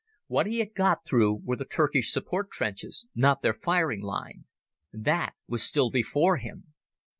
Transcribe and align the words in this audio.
What 0.25 0.47
he 0.47 0.57
had 0.57 0.73
got 0.73 1.05
through 1.05 1.41
were 1.43 1.55
the 1.55 1.63
Turkish 1.63 2.11
support 2.11 2.49
trenches, 2.49 3.05
not 3.13 3.43
their 3.43 3.53
firing 3.53 4.01
line. 4.01 4.45
That 4.91 5.35
was 5.47 5.61
still 5.61 5.91
before 5.91 6.37
him. 6.37 6.73